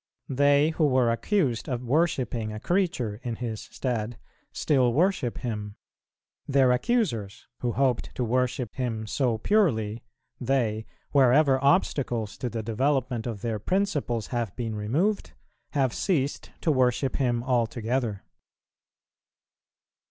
[0.29, 4.17] They who were accused of worshipping a creature in His stead,
[4.51, 5.75] still worship Him;
[6.47, 10.01] their accusers, who hoped to worship Him so purely,
[10.39, 15.33] they, wherever obstacles to the development of their principles have been removed,
[15.73, 18.23] have ceased to worship Him altogether.